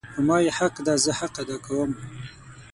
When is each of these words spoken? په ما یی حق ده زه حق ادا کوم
په 0.13 0.19
ما 0.27 0.37
یی 0.43 0.49
حق 0.57 0.75
ده 0.85 0.93
زه 1.03 1.11
حق 1.19 1.35
ادا 1.41 1.57
کوم 1.65 1.91